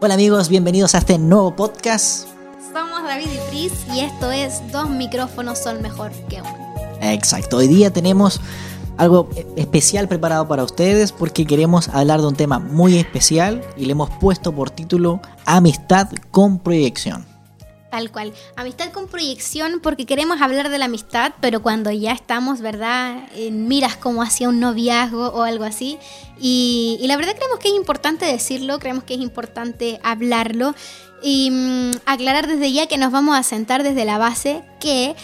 [0.00, 2.28] Hola amigos, bienvenidos a este nuevo podcast.
[2.72, 6.74] Somos David y Pris y esto es Dos micrófonos son mejor que uno.
[7.00, 8.40] Exacto, hoy día tenemos
[8.96, 13.92] algo especial preparado para ustedes porque queremos hablar de un tema muy especial y le
[13.92, 17.37] hemos puesto por título Amistad con proyección.
[17.90, 18.34] Tal cual.
[18.56, 23.28] Amistad con proyección porque queremos hablar de la amistad, pero cuando ya estamos, ¿verdad?
[23.34, 25.98] En miras como hacia un noviazgo o algo así.
[26.38, 30.74] Y, la verdad creemos que es importante decirlo, creemos que es importante hablarlo
[31.22, 35.16] y mm, aclarar desde ya que nos vamos a sentar desde la base que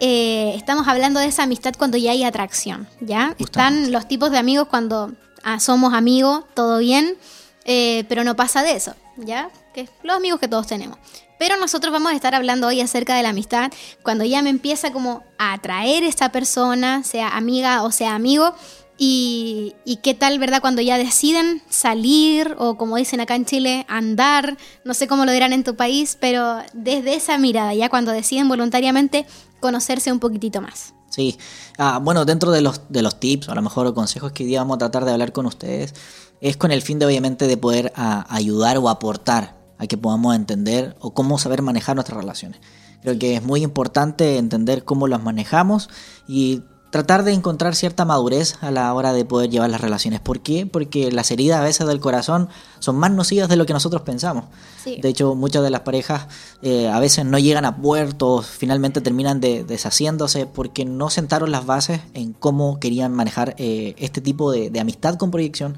[0.00, 3.34] eh, estamos hablando de esa amistad cuando ya hay atracción, ¿ya?
[3.38, 5.12] Están los tipos de amigos cuando
[5.42, 7.16] ah, somos amigos, todo bien,
[7.64, 9.50] eh, pero no pasa de eso, ¿ya?
[9.74, 10.98] Que los amigos que todos tenemos.
[11.42, 13.72] Pero nosotros vamos a estar hablando hoy acerca de la amistad,
[14.04, 18.54] cuando ya me empieza como a atraer esta persona, sea amiga o sea amigo,
[18.96, 19.74] y,
[20.04, 20.60] qué tal, ¿verdad?
[20.60, 25.32] Cuando ya deciden salir o como dicen acá en Chile, andar, no sé cómo lo
[25.32, 29.26] dirán en tu país, pero desde esa mirada, ya cuando deciden voluntariamente
[29.58, 30.94] conocerse un poquitito más.
[31.10, 31.36] Sí,
[31.76, 34.50] ah, bueno, dentro de los, de los tips, o a lo mejor consejos que hoy
[34.50, 35.92] día vamos a tratar de hablar con ustedes,
[36.40, 40.36] es con el fin de obviamente de poder ah, ayudar o aportar a que podamos
[40.36, 42.60] entender o cómo saber manejar nuestras relaciones.
[43.02, 45.90] Creo que es muy importante entender cómo las manejamos
[46.28, 50.20] y tratar de encontrar cierta madurez a la hora de poder llevar las relaciones.
[50.20, 50.66] ¿Por qué?
[50.66, 54.44] Porque las heridas a veces del corazón son más nocivas de lo que nosotros pensamos.
[54.84, 56.28] De hecho, muchas de las parejas
[56.60, 62.02] eh, a veces no llegan a puertos, finalmente terminan deshaciéndose porque no sentaron las bases
[62.14, 65.76] en cómo querían manejar eh, este tipo de, amistad con proyección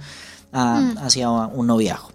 [0.53, 0.99] ah, mm.
[0.99, 2.14] hacia un noviazgo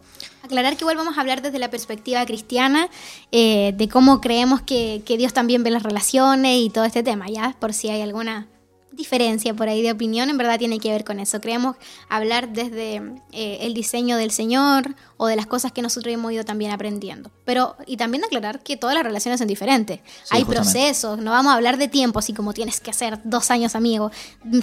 [0.50, 2.90] aclarar que igual vamos a hablar desde la perspectiva cristiana,
[3.32, 7.56] eh, de cómo creemos que, Dios también ve las relaciones y todo este tema, ¿ya?
[7.60, 8.48] Por si hay alguna
[8.92, 11.40] diferencia por ahí de opinión, en verdad tiene que ver con eso.
[11.40, 11.76] Creemos
[12.10, 12.96] hablar desde
[13.32, 17.30] eh, el diseño del Señor o de las cosas que nosotros hemos ido también aprendiendo.
[17.46, 20.00] Pero, y también aclarar que todas las relaciones son diferentes.
[20.32, 23.76] Hay procesos, no vamos a hablar de tiempo, así como tienes que hacer dos años
[23.76, 24.12] amigos,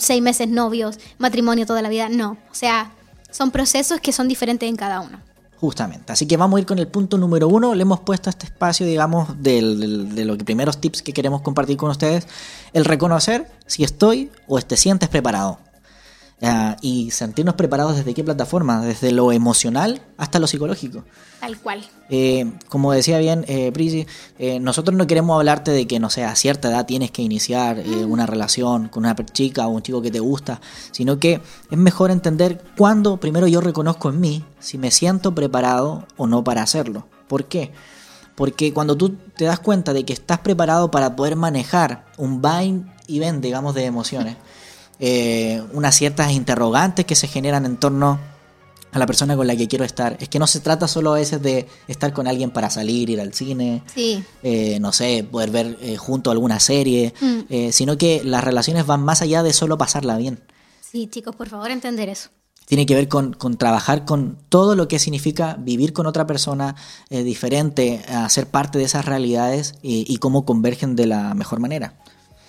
[0.00, 2.08] seis meses novios, matrimonio toda la vida.
[2.08, 2.92] No, o sea,
[3.30, 5.20] son procesos que son diferentes en cada uno.
[5.58, 6.12] Justamente.
[6.12, 7.74] Así que vamos a ir con el punto número uno.
[7.74, 12.28] Le hemos puesto este espacio, digamos, de los primeros tips que queremos compartir con ustedes.
[12.74, 15.58] El reconocer si estoy o te sientes preparado.
[16.42, 21.02] Ah, y sentirnos preparados desde qué plataforma, desde lo emocional hasta lo psicológico.
[21.40, 21.82] Tal cual.
[22.10, 24.06] Eh, como decía bien eh, Prisi,
[24.38, 27.78] eh, nosotros no queremos hablarte de que, no sé, a cierta edad tienes que iniciar
[27.78, 28.10] eh, mm.
[28.10, 30.60] una relación con una chica o un chico que te gusta,
[30.90, 36.06] sino que es mejor entender cuándo primero yo reconozco en mí si me siento preparado
[36.18, 37.06] o no para hacerlo.
[37.28, 37.72] ¿Por qué?
[38.34, 42.92] Porque cuando tú te das cuenta de que estás preparado para poder manejar un vain
[43.06, 44.36] y ven, digamos, de emociones,
[44.98, 48.18] eh, unas ciertas interrogantes que se generan en torno
[48.92, 50.16] a la persona con la que quiero estar.
[50.20, 53.20] Es que no se trata solo a veces de estar con alguien para salir, ir
[53.20, 53.82] al cine,
[54.42, 57.70] eh, no sé, poder ver eh, junto alguna serie, mm.
[57.72, 60.40] sino que las relaciones van más allá de solo pasarla bien.
[60.80, 62.30] Sí, chicos, por favor, entender eso.
[62.64, 66.74] Tiene que ver con, con trabajar con todo lo que significa vivir con otra persona
[67.10, 71.94] diferente, ser parte de esas realidades y cómo convergen de la mejor manera.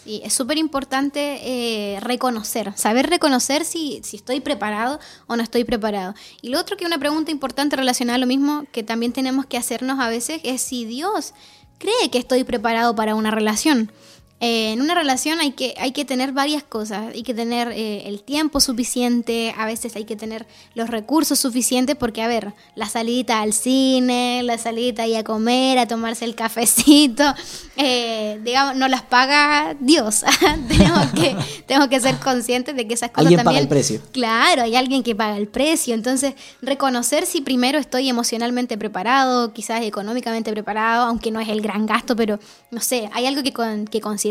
[0.07, 5.65] Sí, es súper importante eh, reconocer, saber reconocer si, si, estoy preparado o no estoy
[5.65, 6.15] preparado.
[6.41, 9.57] Y lo otro que una pregunta importante relacionada a lo mismo que también tenemos que
[9.57, 11.33] hacernos a veces es si Dios
[11.77, 13.91] cree que estoy preparado para una relación.
[14.39, 18.07] Eh, en una relación hay que, hay que tener varias cosas, hay que tener eh,
[18.07, 22.87] el tiempo suficiente, a veces hay que tener los recursos suficientes, porque a ver, la
[22.87, 27.23] salida al cine, la salida ahí a comer, a tomarse el cafecito,
[27.77, 30.23] eh, digamos, no las paga Dios.
[30.67, 33.55] tenemos, que, tenemos que ser conscientes de que esas cosas ¿Alguien también...
[33.55, 34.01] paga el precio.
[34.11, 39.81] Claro, hay alguien que paga el precio, entonces reconocer si primero estoy emocionalmente preparado, quizás
[39.81, 43.85] económicamente preparado, aunque no es el gran gasto, pero no sé, hay algo que, con,
[43.85, 44.26] que considerar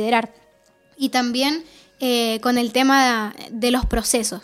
[0.97, 1.65] y también
[2.01, 4.43] eh, con el tema de los procesos.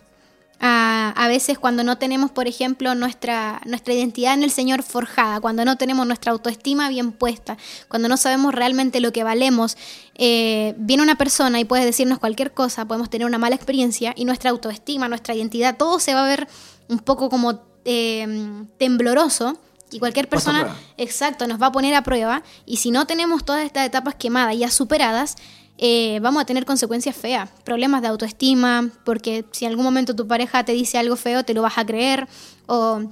[0.65, 5.65] A, veces cuando no tenemos, por ejemplo, nuestra, nuestra identidad en el Señor forjada, cuando
[5.65, 7.57] no tenemos nuestra autoestima bien puesta,
[7.89, 9.77] cuando no sabemos realmente lo que valemos,
[10.15, 14.25] eh, viene una persona y puede decirnos cualquier cosa, podemos tener una mala experiencia y
[14.25, 16.47] nuestra autoestima, nuestra identidad, todo se va a ver
[16.89, 19.59] un poco como eh, tembloroso
[19.93, 22.43] y cualquier persona, exacto, nos va a poner a prueba.
[22.67, 25.37] Y si no tenemos todas estas etapas quemadas, ya superadas,
[25.79, 30.27] eh, vamos a tener consecuencias feas, problemas de autoestima, porque si en algún momento tu
[30.27, 32.29] pareja te dice algo feo, te lo vas a creer,
[32.67, 33.03] o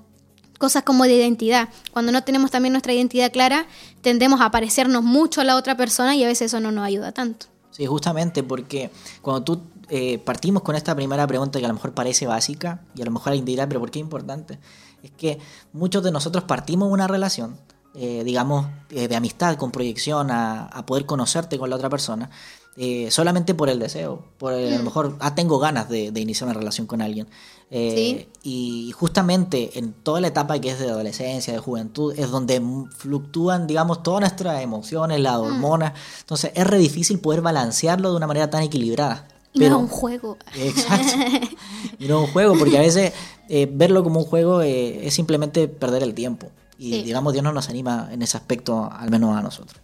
[0.59, 1.69] cosas como de identidad.
[1.93, 3.67] Cuando no tenemos también nuestra identidad clara,
[4.03, 7.13] tendemos a parecernos mucho a la otra persona y a veces eso no nos ayuda
[7.13, 7.47] tanto.
[7.71, 8.91] Sí, justamente porque
[9.23, 13.03] cuando tú eh, partimos con esta primera pregunta que a lo mejor parece básica y
[13.03, 14.59] a lo mejor alguien dirá, pero ¿por qué es importante?
[15.03, 15.39] Es que
[15.73, 17.57] muchos de nosotros partimos una relación,
[17.95, 22.31] eh, digamos, eh, de amistad con proyección a, a, poder conocerte con la otra persona,
[22.77, 24.85] eh, solamente por el deseo, por a lo mm.
[24.85, 27.27] mejor, ah, tengo ganas de, iniciar una relación con alguien.
[27.71, 32.63] Eh, y justamente en toda la etapa que es de adolescencia, de juventud, es donde
[32.97, 35.43] fluctúan, digamos, todas nuestras emociones, las mm.
[35.43, 35.93] hormonas.
[36.21, 39.27] Entonces es re difícil poder balancearlo de una manera tan equilibrada.
[39.53, 40.37] Y no es un juego.
[40.55, 41.19] Exacto.
[41.99, 43.13] Y no es un juego, porque a veces
[43.49, 46.51] eh, verlo como un juego es simplemente perder el tiempo.
[46.79, 49.79] Y digamos, Dios no nos anima en ese aspecto, al menos a nosotros.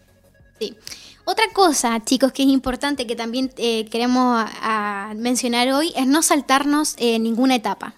[0.58, 0.74] Sí.
[1.26, 4.46] Otra cosa, chicos, que es importante que también eh, queremos
[5.16, 7.94] mencionar hoy es no saltarnos en ninguna etapa.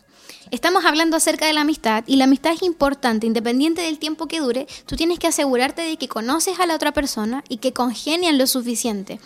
[0.51, 4.41] Estamos hablando acerca de la amistad y la amistad es importante, independiente del tiempo que
[4.41, 8.39] dure, tú tienes que asegurarte de que conoces a la otra persona y que congenian
[8.39, 9.21] lo suficiente.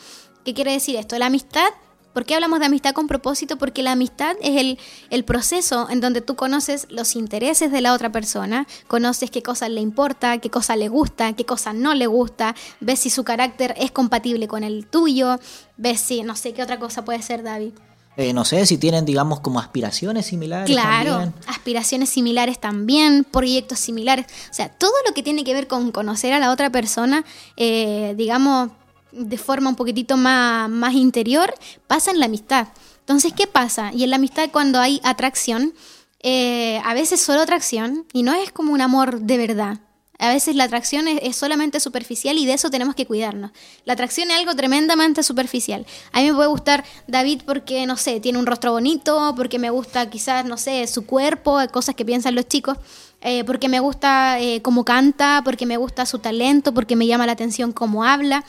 [0.44, 1.16] ¿Qué quiere decir esto?
[1.18, 1.68] La amistad
[2.12, 3.56] ¿Por qué hablamos de amistad con propósito?
[3.56, 4.76] Porque la amistad es
[5.10, 9.68] el, proceso en donde tú conoces los intereses de la otra persona, conoces qué cosa
[9.68, 13.74] le importa, qué cosa le gusta, qué cosa no le gusta, ves si su carácter
[13.78, 15.38] es compatible con el tuyo,
[15.76, 17.72] ves si, no sé, qué otra cosa puede ser, David.
[18.18, 20.66] Eh, no sé si tienen, digamos, como aspiraciones similares.
[20.68, 24.26] Claro, aspiraciones similares también, proyectos similares.
[24.50, 27.24] O sea, todo lo que tiene que ver con conocer a la otra persona,
[27.56, 28.70] eh, digamos,
[29.12, 31.54] de forma un poquitito más, más interior,
[31.86, 32.68] pasa en la amistad.
[33.00, 33.90] Entonces, ¿qué pasa?
[33.92, 35.74] Y en la amistad cuando hay atracción,
[36.20, 39.80] eh, a veces solo atracción, y no es como un amor de verdad.
[40.22, 43.50] A veces la atracción es, solamente superficial y de eso tenemos que cuidarnos.
[43.84, 45.84] La atracción es algo tremendamente superficial.
[46.12, 49.70] A mí me puede gustar David porque, no sé, tiene un rostro bonito, porque me
[49.70, 52.78] gusta quizás, no sé, su cuerpo, cosas que piensan los chicos,
[53.20, 57.26] eh, porque me gusta eh, cómo canta, porque me gusta su talento, porque me llama
[57.26, 58.44] la atención cómo habla.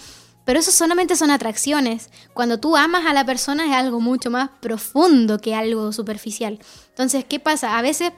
[0.45, 2.09] Pero eso solamente son atracciones.
[2.33, 6.59] Cuando tú amas a la persona es algo mucho más profundo que algo superficial.
[6.89, 7.77] Entonces, ¿qué pasa?
[7.77, 8.11] A veces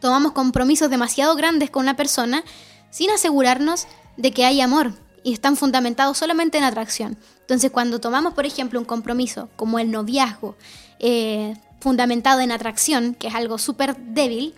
[0.00, 2.44] tomamos compromisos demasiado grandes con una persona
[2.90, 3.86] sin asegurarnos
[4.16, 4.92] de que hay amor
[5.24, 7.18] y están fundamentados solamente en atracción.
[7.40, 10.56] Entonces, cuando tomamos, por ejemplo, un compromiso como el noviazgo,
[11.00, 14.54] eh, fundamentado en atracción, que es algo súper débil,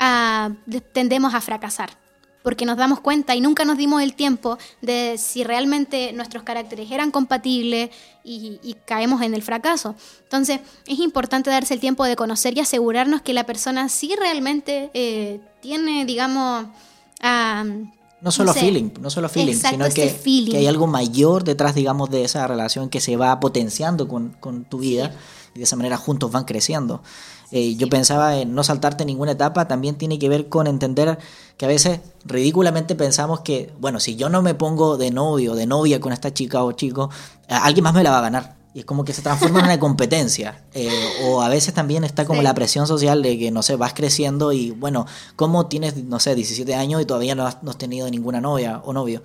[0.00, 0.50] ah,
[0.92, 1.90] tendemos a fracasar
[2.42, 6.90] porque nos damos cuenta y nunca nos dimos el tiempo de si realmente nuestros caracteres
[6.90, 7.90] eran compatibles
[8.24, 9.94] y, caemos en el fracaso.
[10.22, 14.90] Entonces es importante darse el tiempo de conocer y asegurarnos que la persona sí realmente
[14.94, 16.66] eh, tiene, digamos,
[18.20, 20.12] no solo feeling, no solo feeling, sino que,
[20.50, 24.78] que, hay algo mayor detrás, digamos, de esa relación que se va potenciando con, tu
[24.78, 25.14] vida
[25.54, 27.02] y de esa manera juntos van creciendo.
[27.50, 31.18] Eh, yo pensaba en no saltarte ninguna etapa, también tiene que ver con entender
[31.56, 35.66] que a veces ridículamente pensamos que, bueno, si yo no me pongo de novio de
[35.66, 37.10] novia con esta chica o chico,
[37.48, 38.57] alguien más me la va a ganar.
[38.78, 40.62] Y es como que se transforma en una competencia.
[40.72, 40.88] Eh,
[41.24, 44.52] o a veces también está como la presión social de que, no sé, vas creciendo
[44.52, 45.04] y, bueno,
[45.34, 48.80] ¿cómo tienes, no sé, 17 años y todavía no has, no has tenido ninguna novia
[48.84, 49.20] o novio?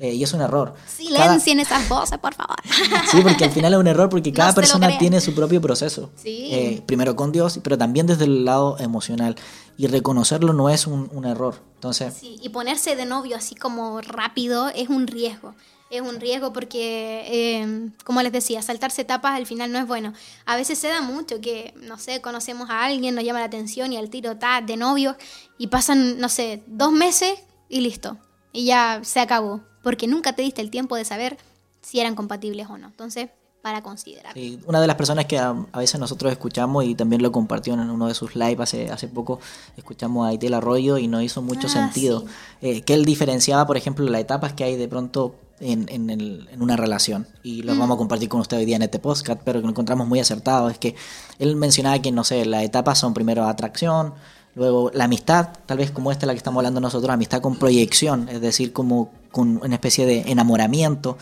[0.00, 0.72] Eh, y es un error.
[0.86, 2.56] Silencien esas voces, por favor.
[3.10, 6.10] sí, porque al final es un error porque cada persona tiene su propio proceso.
[6.16, 6.48] Sí.
[6.52, 9.36] Eh, primero con Dios, pero también desde el lado emocional.
[9.76, 11.56] Y reconocerlo no es un, error.
[11.74, 15.54] Entonces, sí, y ponerse de novio así como rápido es un riesgo.
[15.90, 20.12] Es un riesgo porque, em, como les decía, saltarse etapas al final no es bueno.
[20.44, 23.92] A veces se da mucho que, no sé, conocemos a alguien, nos llama la atención
[23.92, 25.16] y al tiro está de novio
[25.58, 27.38] y pasan, no sé, dos meses
[27.68, 28.18] y listo.
[28.52, 31.38] Y ya se acabó porque nunca te diste el tiempo de saber
[31.82, 32.88] si eran compatibles o no.
[32.88, 33.28] Entonces,
[33.66, 34.32] para considerar.
[34.34, 37.80] Sí, una de las personas que a, veces nosotros escuchamos y también lo compartió en
[37.80, 39.40] uno de sus lives hace, hace poco,
[39.76, 42.24] escuchamos a Itel Arroyo y no hizo mucho ah, sentido.
[42.62, 46.48] Eh, que él diferenciaba, por ejemplo, las etapas que hay de pronto en, en, el,
[46.52, 47.26] en una relación.
[47.42, 47.78] Y lo mm.
[47.78, 50.20] vamos a compartir con usted hoy día en este podcast, pero que lo encontramos muy
[50.20, 50.68] acertado.
[50.68, 50.94] Es que
[51.38, 54.14] él mencionaba que, no sé, las etapas son primero atracción,
[54.56, 58.26] Luego, la amistad, tal vez como esta la que estamos hablando nosotros, amistad con proyección,
[58.30, 61.18] es decir, como con una especie de enamoramiento.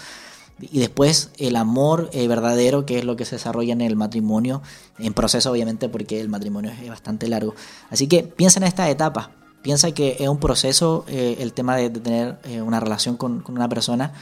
[0.60, 4.62] Y después el amor eh, verdadero, que es lo que se desarrolla en el matrimonio,
[5.00, 7.56] en proceso obviamente porque el matrimonio es bastante largo.
[7.90, 9.32] Así que piensa en esta etapa,
[9.64, 13.68] piensa que es un proceso eh, el tema de, tener eh, una relación con, una
[13.68, 14.12] persona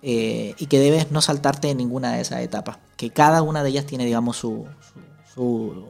[0.00, 3.84] y que debes no saltarte en ninguna de esas etapas, que cada una de ellas
[3.84, 4.64] tiene, digamos, su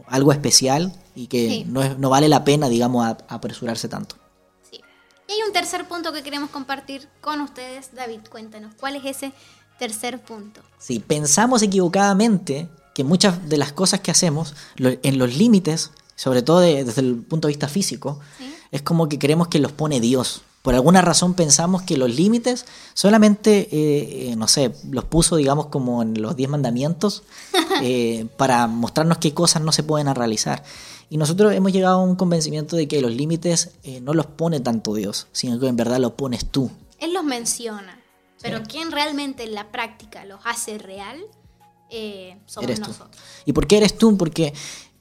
[0.07, 4.17] algo especial y que no, es, no vale la pena, digamos, apresurarse tanto.
[4.71, 4.81] Sí.
[5.29, 7.95] Y hay un tercer punto que queremos compartir con ustedes.
[7.95, 9.33] David, cuéntanos, ¿cuál es ese
[9.79, 10.61] tercer punto?
[10.79, 16.61] Sí, pensamos equivocadamente que muchas de las cosas que hacemos en los límites, sobre todo
[16.61, 18.21] desde el punto de vista físico,
[18.71, 20.43] es como que creemos que los pone Dios.
[20.63, 25.67] Por alguna razón pensamos que los límites solamente, eh, eh, no sé, los puso, digamos,
[25.67, 27.23] como en los diez mandamientos,
[27.83, 30.63] eh, para mostrarnos qué cosas no se pueden realizar.
[31.11, 34.61] Y nosotros hemos llegado a un convencimiento de que los límites eh, no los pone
[34.61, 36.71] tanto Dios, sino que en verdad los pones tú.
[36.99, 37.99] Él los menciona,
[38.43, 41.19] pero quien realmente en la práctica los hace real
[41.91, 42.89] eh, somos Eres tú.
[42.89, 43.23] nosotros.
[43.47, 44.17] ¿Y por qué eres tú?
[44.19, 44.53] Porque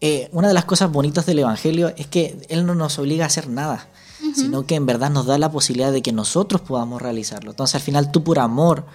[0.01, 3.27] eh, una de las cosas bonitas del Evangelio es que Él no nos obliga a
[3.27, 3.87] hacer nada,
[4.35, 7.51] sino que en verdad nos da la posibilidad de que nosotros podamos realizarlo.
[7.51, 8.85] Entonces al final tú por amor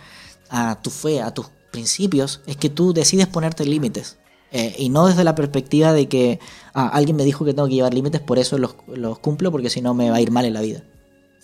[0.50, 4.18] a tu fe, a tus principios, es que tú decides ponerte límites.
[4.54, 6.38] Eh, y no desde la perspectiva de que
[6.74, 9.70] ah, alguien me dijo que tengo que llevar límites, por eso los, los cumplo, porque
[9.70, 10.82] si no me va a ir mal en la vida.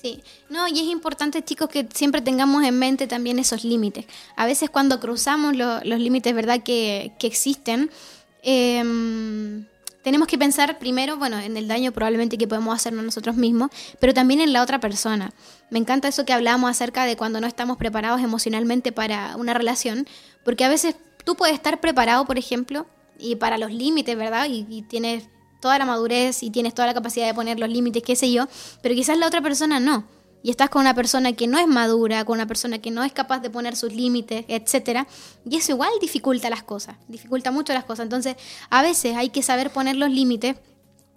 [0.02, 4.04] Sí, no, y es importante, chicos, que siempre tengamos en mente también esos límites.
[4.36, 7.90] A veces cuando cruzamos lo- los límites, ¿verdad?, que, que existen,
[8.48, 9.64] em,
[10.02, 14.14] tenemos que pensar primero, bueno, en el daño probablemente que podemos hacernos nosotros mismos, pero
[14.14, 15.32] también en la otra persona.
[15.70, 20.06] Me encanta eso que hablamos acerca de cuando no estamos preparados emocionalmente para una relación,
[20.44, 22.86] porque a veces tú puedes estar preparado, por ejemplo,
[23.18, 24.46] y para los límites, ¿verdad?
[24.48, 25.24] Y, y tienes
[25.60, 28.46] toda la madurez y tienes toda la capacidad de poner los límites, qué sé yo,
[28.82, 30.04] pero quizás la otra persona no.
[30.42, 33.12] Y estás con una persona que no es madura, con una persona que no es
[33.12, 35.06] capaz de poner sus límites, etcétera,
[35.48, 38.04] y eso igual dificulta las cosas, dificulta mucho las cosas.
[38.04, 38.36] Entonces,
[38.70, 40.56] a veces hay que saber poner los límites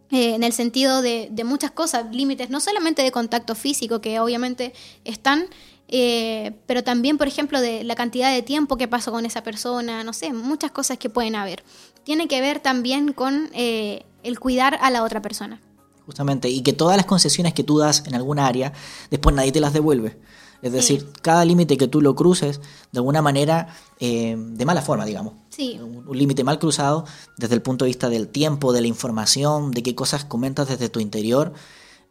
[0.10, 4.20] eh, en el sentido de, de muchas cosas, límites no solamente de contacto físico, que
[4.20, 4.74] obviamente
[5.06, 5.46] están,
[5.88, 10.04] eh, pero también, por ejemplo, de la cantidad de tiempo que paso con esa persona,
[10.04, 11.64] no sé, muchas cosas que pueden haber.
[12.04, 15.60] Tiene que ver también con eh, el cuidar a la otra persona.
[16.12, 18.74] Justamente, y que todas las concesiones que tú das en alguna área,
[19.10, 20.20] después nadie te las devuelve.
[20.62, 22.60] Es decir, cada límite que tú lo cruces,
[22.92, 23.70] de alguna manera,
[24.02, 25.36] eh, de mala forma, digamos.
[25.50, 25.80] Sí.
[25.82, 27.06] Un, un límite mal cruzado
[27.38, 30.90] desde el punto de vista del tiempo, de la información, de qué cosas comentas desde
[30.90, 31.54] tu interior,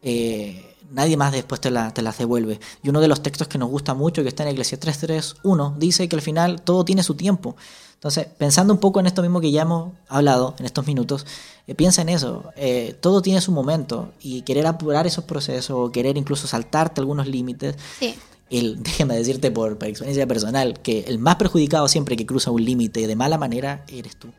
[0.01, 2.59] eh, nadie más después te, la- te las devuelve.
[2.83, 6.09] Y uno de los textos que nos gusta mucho, que está en Eclesiastes 3.3.1, dice
[6.09, 7.55] que al final todo tiene su tiempo.
[8.01, 11.27] Entonces, pensando un poco en esto mismo que ya hemos hablado en estos minutos,
[11.67, 12.45] eh, piensa en eso.
[12.55, 17.27] Eh, todo tiene su momento y querer apurar esos procesos o querer incluso saltarte algunos
[17.27, 17.75] límites.
[17.99, 18.15] Sí.
[18.49, 22.65] El, déjame decirte por, por experiencia personal que el más perjudicado siempre que cruza un
[22.65, 24.29] límite de mala manera eres tú.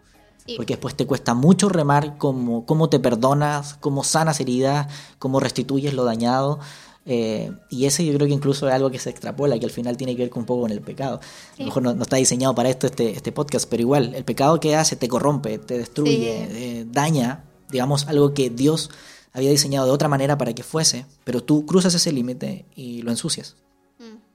[0.45, 0.54] Sí.
[0.57, 4.88] Porque después te cuesta mucho remar cómo, cómo te perdonas, cómo sanas heridas,
[5.21, 6.59] cómo restituyes lo dañado.
[7.04, 9.97] Eh, y ese yo creo que incluso es algo que se extrapola, que al final
[9.97, 11.21] tiene que ver con un poco con el pecado.
[11.56, 14.25] A lo mejor no, no está diseñado para esto este, este podcast, pero igual, el
[14.25, 16.12] pecado que hace te corrompe, te destruye,
[16.50, 16.56] Sí.
[16.56, 18.90] eh, daña, digamos, algo que Dios
[19.32, 23.11] había diseñado de otra manera para que fuese, pero tú cruzas ese límite y lo
[23.11, 23.56] ensucias.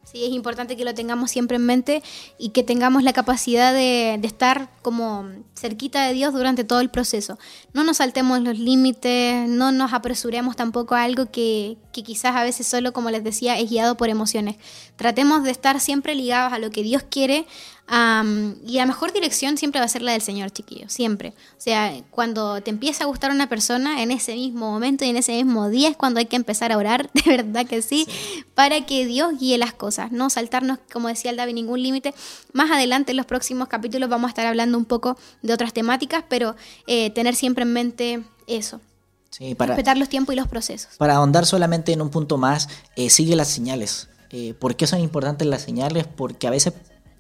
[0.10, 2.02] Sí, es importante que lo tengamos siempre en mente
[2.38, 6.90] y que tengamos la capacidad de, de estar como cerquita de Dios durante todo el
[6.90, 7.38] proceso.
[7.74, 12.44] No nos saltemos los límites, no nos apresuremos tampoco a algo que, que quizás a
[12.44, 14.56] veces solo, como les decía, es guiado por emociones.
[14.96, 17.46] Tratemos de estar siempre ligados a lo que Dios quiere
[17.88, 21.30] am, y la mejor dirección siempre va a ser la del Señor, chiquillo, siempre.
[21.58, 25.18] O sea, cuando te empieza a gustar una persona, en ese mismo momento y en
[25.18, 28.08] ese mismo día es cuando hay que empezar a orar, de verdad que sí,
[28.56, 32.14] para que Dios guíe las cosas, no saltarnos, como decía el David, ningún límite.
[32.54, 36.24] Más adelante en los próximos capítulos vamos a estar hablando un poco de otras temáticas,
[36.28, 36.56] pero
[36.88, 38.80] eh, tener siempre en mente eso,
[39.30, 40.96] Sí, para, respetar los tiempos y los procesos.
[40.98, 44.10] Para ahondar solamente en un punto más, eh, sigue las señales.
[44.32, 46.06] Eh, ¿Por qué son importantes las señales?
[46.08, 46.74] Porque a veces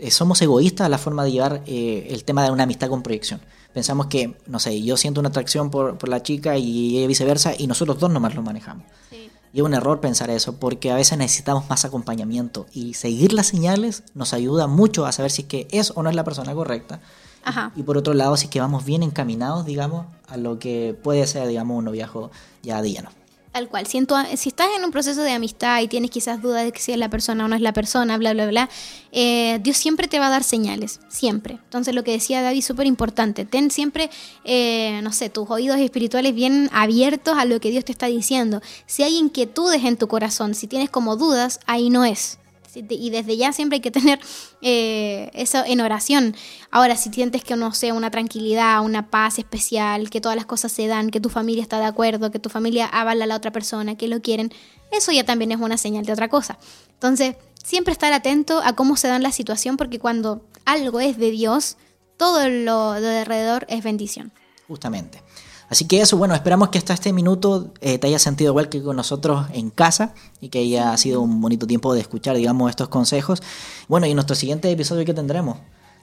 [0.09, 3.41] somos egoístas a la forma de llevar eh, el tema de una amistad con proyección.
[3.73, 7.53] Pensamos que, no sé, yo siento una atracción por, por la chica y ella viceversa
[7.57, 8.85] y nosotros dos nomás lo manejamos.
[9.09, 9.29] Sí.
[9.53, 13.47] Y es un error pensar eso porque a veces necesitamos más acompañamiento y seguir las
[13.47, 16.53] señales nos ayuda mucho a saber si es que es o no es la persona
[16.53, 16.99] correcta.
[17.43, 17.71] Ajá.
[17.75, 21.25] Y por otro lado, si es que vamos bien encaminados, digamos, a lo que puede
[21.27, 22.29] ser, digamos, un noviazgo
[22.61, 23.09] ya de lleno.
[23.57, 23.87] Tal cual.
[23.87, 26.79] Si, tu- si estás en un proceso de amistad y tienes quizás dudas de que
[26.79, 28.69] si es la persona o no es la persona, bla, bla, bla,
[29.11, 31.55] eh, Dios siempre te va a dar señales, siempre.
[31.55, 34.11] Entonces lo que decía David, súper importante, ten siempre,
[34.43, 38.61] eh, no sé, tus oídos espirituales bien abiertos a lo que Dios te está diciendo.
[38.85, 42.37] Si hay inquietudes en tu corazón, si tienes como dudas, ahí no es.
[42.75, 44.19] Y desde ya siempre hay que tener
[44.61, 46.35] eh, eso en oración.
[46.71, 50.71] Ahora, si sientes que no sé, una tranquilidad, una paz especial, que todas las cosas
[50.71, 53.51] se dan, que tu familia está de acuerdo, que tu familia avala a la otra
[53.51, 54.51] persona, que lo quieren,
[54.91, 56.57] eso ya también es una señal de otra cosa.
[56.93, 61.31] Entonces, siempre estar atento a cómo se dan la situación, porque cuando algo es de
[61.31, 61.77] Dios,
[62.17, 64.31] todo lo de alrededor es bendición.
[64.67, 65.21] Justamente.
[65.69, 68.81] Así que eso, bueno, esperamos que hasta este minuto eh, te hayas sentido igual que
[68.81, 72.87] con nosotros en casa y que haya sido un bonito tiempo de escuchar, digamos, estos
[72.87, 73.43] consejos.
[73.87, 75.57] Bueno, y en nuestro siguiente episodio, ¿qué tendremos?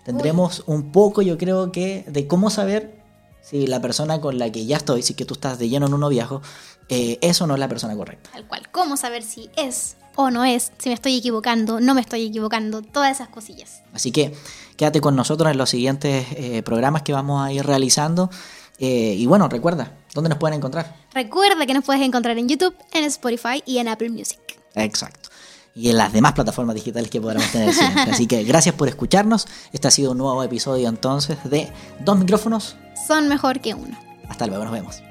[0.05, 3.03] Tendremos un poco, yo creo que, de cómo saber
[3.43, 5.95] si la persona con la que ya estoy, si que tú estás de lleno en
[5.95, 6.43] un noviazgo,
[6.91, 8.31] eh, es o no es la persona correcta.
[8.33, 8.69] Tal cual.
[8.71, 10.73] ¿Cómo saber si es o no es?
[10.79, 13.83] Si me estoy equivocando, no me estoy equivocando, todas esas cosillas.
[13.95, 14.35] Así que
[14.77, 18.31] quédate con nosotros en los siguientes eh, programas que vamos a ir realizando.
[18.79, 20.95] Eh, y bueno, recuerda, ¿Dónde nos pueden encontrar?
[21.13, 24.39] Recuerda que nos puedes encontrar en YouTube, en Spotify y en Apple Music.
[24.77, 25.29] Exacto.
[25.75, 28.03] Y en las demás plataformas digitales que podamos tener siempre.
[28.03, 29.49] Así que gracias por escucharnos.
[29.73, 31.69] Este ha sido un nuevo episodio entonces de
[32.05, 32.77] Dos micrófonos.
[33.09, 33.99] Son mejor que uno.
[34.29, 35.03] Hasta luego, nos vemos.